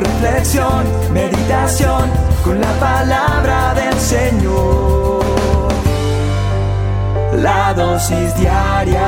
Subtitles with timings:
[0.00, 2.10] reflexión, meditación,
[2.44, 5.20] con la palabra del Señor.
[7.36, 9.00] La dosis diaria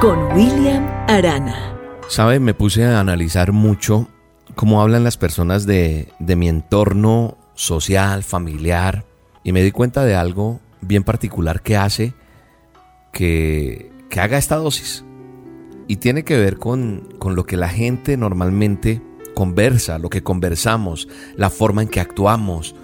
[0.00, 1.76] con William Arana.
[2.08, 4.08] Sabe, me puse a analizar mucho
[4.54, 9.04] cómo hablan las personas de, de mi entorno social, familiar,
[9.42, 12.12] y me di cuenta de algo bien particular que hace
[13.12, 15.04] que, que haga esta dosis.
[15.86, 19.02] Y tiene que ver con, con lo que la gente normalmente
[19.34, 22.74] conversa, lo que conversamos, la forma en que actuamos.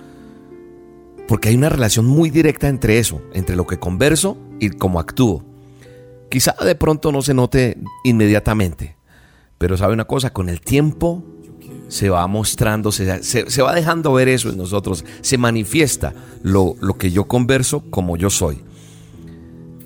[1.27, 5.45] Porque hay una relación muy directa entre eso, entre lo que converso y cómo actúo.
[6.29, 8.97] Quizá de pronto no se note inmediatamente,
[9.59, 11.25] pero sabe una cosa, con el tiempo
[11.89, 16.95] se va mostrando, se, se, va dejando ver eso en nosotros, se manifiesta lo, lo
[16.95, 18.63] que yo converso como yo soy.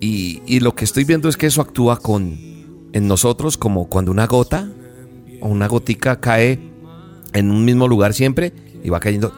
[0.00, 2.38] Y, y, lo que estoy viendo es que eso actúa con,
[2.92, 4.68] en nosotros como cuando una gota
[5.48, 6.58] una gotica cae
[7.32, 9.32] en un mismo lugar siempre y va cayendo.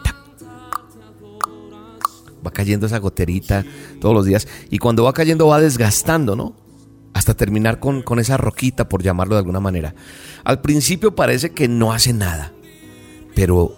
[2.45, 3.65] Va cayendo esa goterita
[3.99, 4.47] todos los días.
[4.69, 6.55] Y cuando va cayendo va desgastando, ¿no?
[7.13, 9.95] Hasta terminar con, con esa roquita, por llamarlo de alguna manera.
[10.43, 12.53] Al principio parece que no hace nada.
[13.35, 13.75] Pero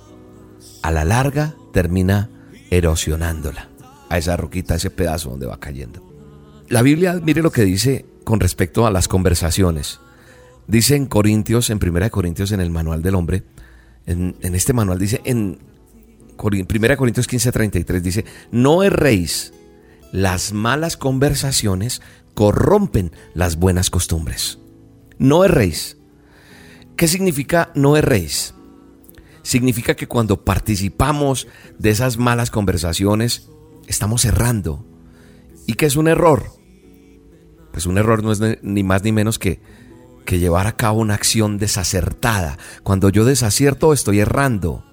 [0.83, 2.29] a la larga termina
[2.69, 3.69] erosionándola.
[4.09, 6.03] A esa roquita, a ese pedazo donde va cayendo.
[6.67, 9.99] La Biblia, mire lo que dice con respecto a las conversaciones.
[10.69, 13.43] Dice en Corintios, en Primera Corintios, en el manual del hombre,
[14.05, 15.57] en, este manual dice, en
[16.67, 19.51] Primera Corintios 15:33 dice, no erréis,
[20.11, 22.03] las malas conversaciones
[22.35, 24.59] corrompen las buenas costumbres.
[25.17, 25.97] No erréis.
[26.95, 28.53] ¿Qué significa no erréis?
[29.41, 31.47] Significa que cuando participamos
[31.79, 33.49] de esas malas conversaciones,
[33.87, 34.85] estamos errando.
[35.65, 36.43] ¿Y qué es un error?
[37.71, 39.61] Pues un error no es ni más ni menos que
[40.25, 42.57] que llevar a cabo una acción desacertada.
[42.83, 44.83] Cuando yo desacierto estoy errando.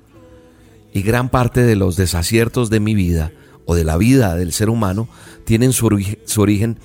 [0.92, 3.32] Y gran parte de los desaciertos de mi vida
[3.66, 5.08] o de la vida del ser humano
[5.44, 6.78] tienen su, origen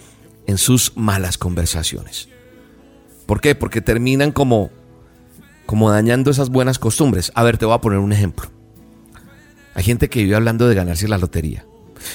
[0.48, 2.28] en sus malas conversaciones.
[3.26, 3.56] ¿Por qué?
[3.56, 4.70] Porque terminan como,
[5.66, 7.32] como dañando esas buenas costumbres.
[7.36, 8.50] A ver, te voy a poner un ejemplo.
[9.76, 11.66] Hay gente que vive hablando de ganarse la lotería.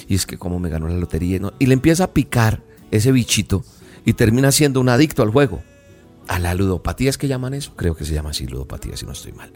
[0.07, 1.41] Y es que como me ganó la lotería.
[1.59, 3.65] Y le empieza a picar ese bichito
[4.05, 5.63] y termina siendo un adicto al juego
[6.29, 7.73] a la ludopatía, ¿es que llaman eso?
[7.77, 9.53] Creo que se llama así ludopatía, si no estoy mal.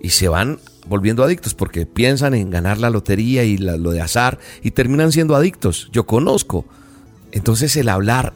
[0.00, 4.38] Y se van volviendo adictos porque piensan en ganar la lotería y lo de azar
[4.62, 5.88] y terminan siendo adictos.
[5.92, 6.64] Yo conozco.
[7.32, 8.32] Entonces el hablar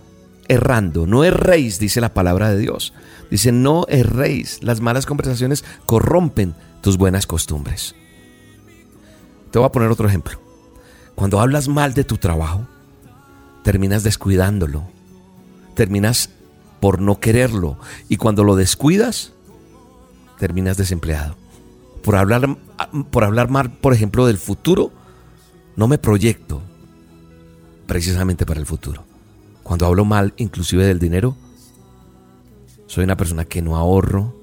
[0.48, 2.92] errando, no erréis, dice la palabra de Dios.
[3.30, 4.62] Dice, no erréis.
[4.62, 7.94] Las malas conversaciones corrompen tus buenas costumbres.
[9.50, 10.38] Te voy a poner otro ejemplo.
[11.14, 12.66] Cuando hablas mal de tu trabajo,
[13.62, 14.84] terminas descuidándolo.
[15.74, 16.28] Terminas
[16.82, 17.78] por no quererlo.
[18.08, 19.34] Y cuando lo descuidas,
[20.40, 21.36] terminas desempleado.
[22.02, 22.58] Por hablar,
[23.12, 24.90] por hablar mal, por ejemplo, del futuro,
[25.76, 26.60] no me proyecto
[27.86, 29.04] precisamente para el futuro.
[29.62, 31.36] Cuando hablo mal, inclusive del dinero,
[32.88, 34.34] soy una persona que no ahorro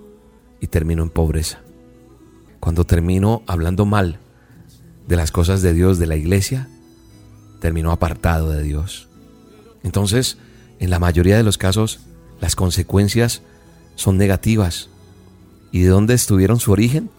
[0.61, 1.59] y termino en pobreza.
[2.61, 4.17] Cuando termino hablando mal
[5.09, 6.69] de las cosas de Dios, de la iglesia,
[7.59, 9.09] termino apartado de Dios.
[9.83, 10.37] Entonces,
[10.79, 11.99] en la mayoría de los casos,
[12.39, 13.41] las consecuencias
[13.95, 14.89] son negativas.
[15.71, 17.09] ¿Y de dónde estuvieron su origen?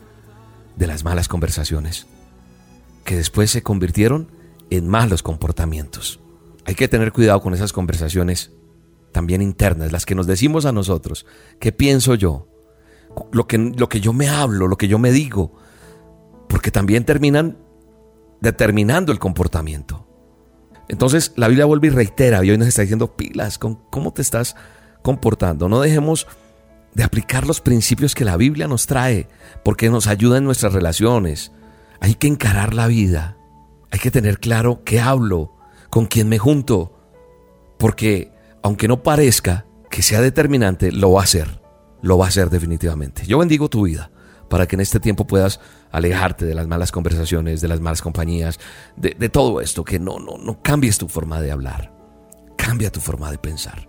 [0.76, 2.06] De las malas conversaciones,
[3.04, 4.28] que después se convirtieron
[4.70, 6.20] en malos comportamientos.
[6.64, 8.53] Hay que tener cuidado con esas conversaciones
[9.12, 11.26] también internas, las que nos decimos a nosotros.
[11.59, 12.48] ¿Qué pienso yo?
[13.32, 15.53] Lo que, lo que yo me hablo, lo que yo me digo,
[16.48, 17.59] porque también terminan
[18.41, 20.06] determinando el comportamiento.
[20.89, 24.56] Entonces la Biblia vuelve y reitera, y hoy nos está diciendo pilas cómo te estás
[25.02, 25.68] comportando.
[25.68, 26.26] No dejemos
[26.94, 29.28] de aplicar los principios que la Biblia nos trae,
[29.64, 31.52] porque nos ayuda en nuestras relaciones.
[32.00, 33.36] Hay que encarar la vida.
[33.91, 35.52] Hay que tener claro qué hablo,
[35.88, 36.97] con quién me junto,
[37.78, 38.32] porque
[38.62, 41.60] aunque no parezca que sea determinante, lo va a ser.
[42.02, 43.26] Lo va a ser definitivamente.
[43.26, 44.10] Yo bendigo tu vida
[44.48, 45.60] para que en este tiempo puedas
[45.92, 48.58] alejarte de las malas conversaciones, de las malas compañías,
[48.97, 51.92] de, de todo esto, que no, no, no cambies tu forma de hablar.
[52.56, 53.88] Cambia tu forma de pensar.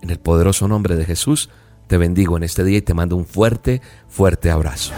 [0.00, 1.50] En el poderoso nombre de Jesús,
[1.86, 4.92] te bendigo en este día y te mando un fuerte, fuerte abrazo.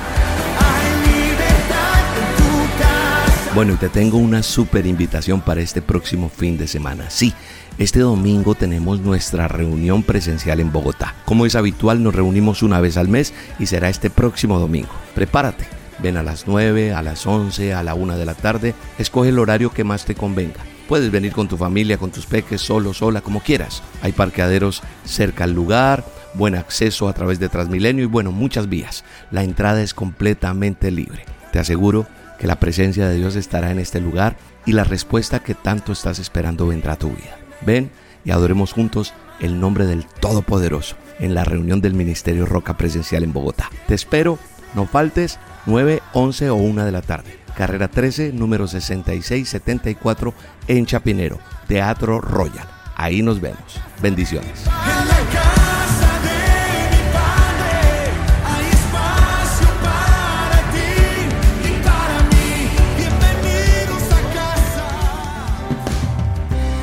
[3.55, 7.11] Bueno, y te tengo una súper invitación para este próximo fin de semana.
[7.11, 7.35] Sí,
[7.79, 11.17] este domingo tenemos nuestra reunión presencial en Bogotá.
[11.25, 14.91] Como es habitual, nos reunimos una vez al mes y será este próximo domingo.
[15.15, 15.67] Prepárate.
[15.99, 18.75] Ven a las 9, a las 11, a la 1 de la tarde.
[18.99, 20.61] Escoge el horario que más te convenga.
[20.91, 23.81] Puedes venir con tu familia, con tus peques, solo, sola, como quieras.
[24.03, 26.05] Hay parqueaderos cerca al lugar,
[26.35, 29.05] buen acceso a través de Transmilenio y bueno, muchas vías.
[29.31, 31.27] La entrada es completamente libre.
[31.53, 32.09] Te aseguro
[32.41, 36.19] que la presencia de Dios estará en este lugar y la respuesta que tanto estás
[36.19, 37.39] esperando vendrá a tu vida.
[37.61, 37.93] Ven
[38.25, 43.33] y adoremos juntos el nombre del Todopoderoso en la reunión del Ministerio Roca Presencial en
[43.33, 43.71] Bogotá.
[43.87, 44.41] Te espero,
[44.75, 47.40] no faltes, 9, 11 o 1 de la tarde.
[47.57, 50.35] Carrera 13, número 6674
[50.69, 52.67] en Chapinero, Teatro Royal.
[52.97, 53.81] Ahí nos vemos.
[54.03, 54.65] Bendiciones.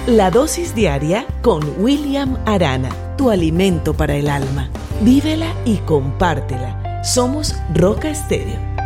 [0.08, 4.70] La dosis diaria con William Arana, tu alimento para el alma.
[5.02, 7.04] Vívela y compártela.
[7.04, 8.78] Somos Roca Estéreo